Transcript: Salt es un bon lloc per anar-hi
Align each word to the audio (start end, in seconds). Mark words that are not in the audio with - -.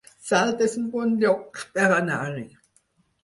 Salt 0.27 0.61
es 0.67 0.71
un 0.83 0.87
bon 0.95 1.11
lloc 1.25 1.61
per 1.75 1.85
anar-hi 1.99 2.47